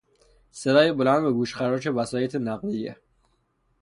صدای 0.51 0.91
بلند 0.91 1.23
و 1.23 1.33
گوشخراش 1.33 1.87
وسایط 1.87 2.35
نقلیه 2.35 2.95